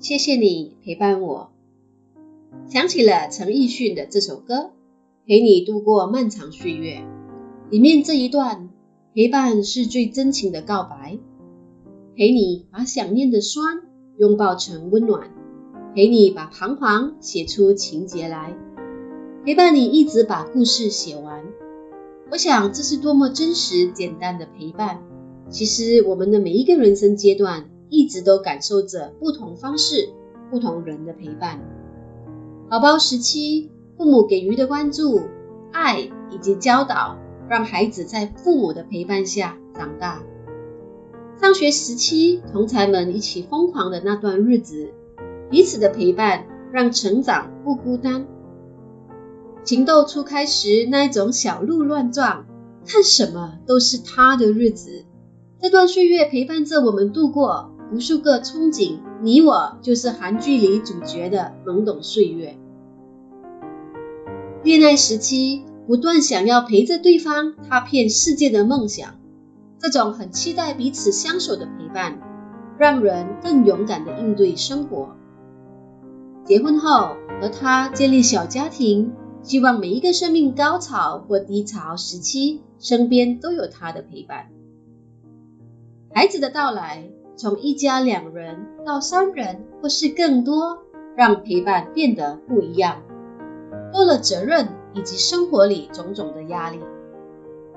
[0.00, 1.50] 谢谢你陪伴我。
[2.68, 4.54] 想起了陈奕迅的这首歌
[5.26, 7.00] 《陪你度过漫长岁月》，
[7.70, 8.70] 里面这一段
[9.12, 11.18] 陪伴是最真情的告白，
[12.14, 13.82] 陪你把想念的酸
[14.18, 15.32] 拥抱成温暖，
[15.96, 18.56] 陪你把彷徨写出情节来，
[19.44, 21.44] 陪伴你一直把故事写完。
[22.30, 25.02] 我想这是多么真实简单的陪伴。
[25.50, 30.08] 其实我们的每一个人生阶段，一直都感受着不同方式、
[30.50, 31.60] 不同人的陪伴。
[32.68, 35.22] 宝宝时期，父母给予的关注、
[35.72, 37.16] 爱以及教导，
[37.48, 40.22] 让孩子在父母的陪伴下长大。
[41.40, 44.90] 上学时期，同才们一起疯狂的那段日子，
[45.50, 48.26] 彼此的陪伴让成长不孤单。
[49.64, 52.46] 情窦初开时，那一种小鹿乱撞，
[52.86, 55.04] 看什么都是他的日子。
[55.60, 62.58] 这段岁月陪伴着我们度过无数个憧憬，你我就是韩剧里主角的懵懂岁月。
[64.62, 69.14] 恋爱时期，不断想要陪着对方踏遍世界的梦想，
[69.78, 72.18] 这种很期待彼此相守的陪伴，
[72.76, 75.16] 让人更勇敢地应对生活。
[76.44, 84.50] 结婚后，和他建立小家庭，希望每一个生命高潮或低潮时期，身边都有他的陪伴。
[86.14, 90.82] 孩子的到来，从一家两人到三人或是更多，
[91.16, 93.00] 让陪伴变得不一样，
[93.92, 96.80] 多了责任以及生活里种种的压力。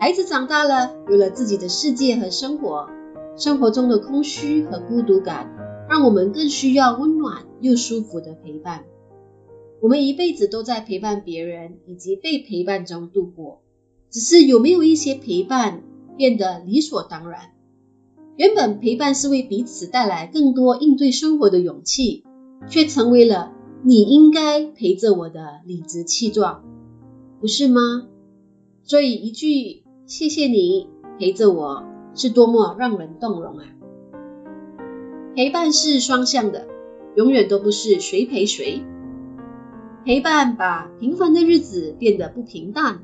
[0.00, 2.88] 孩子长大了，有了自己的世界和生活，
[3.36, 5.54] 生活中的空虚和孤独感，
[5.86, 8.84] 让我们更需要温暖又舒服的陪伴。
[9.82, 13.60] 我们一辈子都在陪伴别人以及被陪伴中度过，
[14.08, 15.82] 只是有没有一些陪伴
[16.16, 17.50] 变得理所当然？
[18.36, 22.24] 原本陪伴是为彼此带来更多应对生活的勇气，
[22.66, 23.52] 却成为了
[23.82, 26.64] 你应该陪着我的理直气壮，
[27.40, 28.06] 不是吗？
[28.84, 31.84] 所以一句谢谢你陪着我，
[32.14, 33.66] 是多么让人动容啊！
[35.36, 36.66] 陪伴是双向的，
[37.14, 38.82] 永远都不是谁陪谁。
[40.04, 43.02] 陪伴把平凡的日子变得不平淡，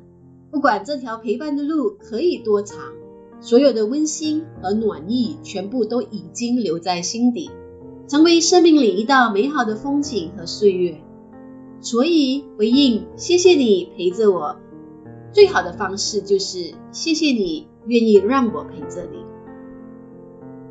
[0.51, 2.79] 不管这条陪伴的路可以多长。
[3.41, 7.51] 所有的温馨和暖意，全部都已经留在心底，
[8.09, 11.01] 成为生命里一道美好的风景和岁月。
[11.81, 14.57] 所以回应谢谢你陪着我，
[15.33, 19.19] 最好的方式就是谢谢你愿意让我陪着你。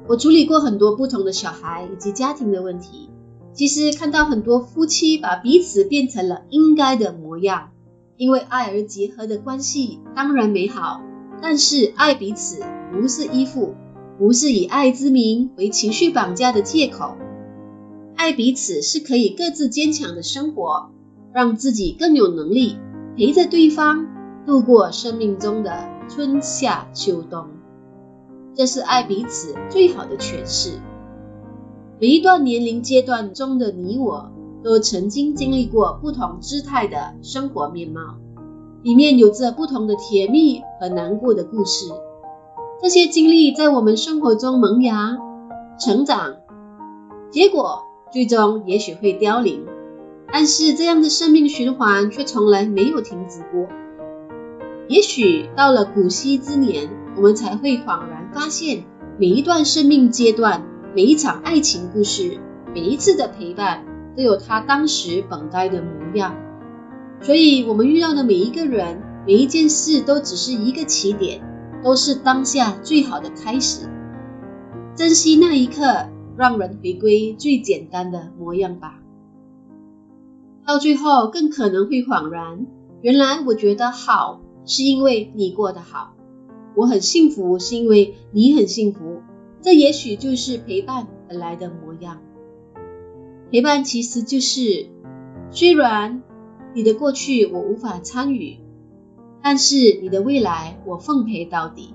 [0.09, 3.09] 我处理过很多不同的小孩以及家庭的问题，
[3.53, 7.69] 其实看到很多夫妻把彼此变成了应该的模样，
[8.17, 11.01] 因为爱而结合的关系当然美好。
[11.41, 13.75] 但是爱彼此不是依附，
[14.17, 17.15] 不是以爱之名为情绪绑架的借口。
[18.15, 20.89] 爱彼此是可以各自坚强的生活，
[21.33, 22.77] 让自己更有能力
[23.15, 24.07] 陪着对方
[24.45, 27.47] 度过生命中的春夏秋冬。
[28.55, 30.79] 这是爱彼此最好的诠释。
[31.99, 34.31] 每一段年龄阶段中的你我，
[34.63, 38.17] 都曾经经历过不同姿态的生活面貌。
[38.87, 41.91] 里面有着不同的甜蜜和难过的故事，
[42.81, 45.17] 这些经历在我们生活中萌芽、
[45.77, 46.37] 成长，
[47.29, 47.81] 结果
[48.13, 49.65] 最终也许会凋零，
[50.31, 53.67] 但是这样的生命循环却从来没有停止过。
[54.87, 58.85] 也许到了古稀之年，我们才会恍然发现，
[59.19, 60.63] 每一段生命阶段、
[60.95, 62.37] 每一场爱情故事、
[62.73, 63.83] 每一次的陪伴，
[64.15, 66.37] 都有它当时本该的模样。
[67.19, 71.41] 所以，我们遇到的每一个人、每一件事，都只是一个起点，
[71.83, 73.88] 都是当下最好的开始。
[74.95, 76.07] 珍惜那一刻，
[76.38, 79.01] 让人回归最简单的模样吧。
[80.66, 82.66] 到最后，更可能会恍然，
[83.01, 86.16] 原来我觉得好，是因为你过得好；
[86.75, 89.22] 我很幸福，是因为你很幸福。
[89.61, 92.22] 这也许就是陪伴而来的模样。
[93.51, 94.88] 陪伴其实就是，
[95.51, 96.21] 虽然。
[96.73, 98.57] 你的过去我无法参与，
[99.41, 101.93] 但是你的未来我奉陪到底。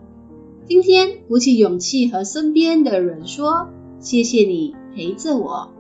[0.65, 3.69] 今天鼓起勇气和身边的人说
[4.01, 5.73] ：“谢谢你陪着我。”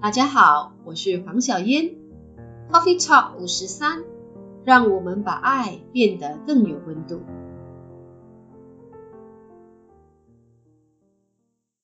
[0.00, 1.96] 大家好，我是黄小嫣
[2.70, 4.02] ，Coffee Talk 五十三，
[4.64, 7.20] 让我们把爱变得更有温度。